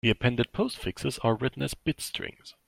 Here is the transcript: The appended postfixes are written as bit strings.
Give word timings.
The 0.03 0.09
appended 0.09 0.51
postfixes 0.51 1.19
are 1.23 1.35
written 1.35 1.61
as 1.61 1.75
bit 1.75 2.01
strings. 2.01 2.55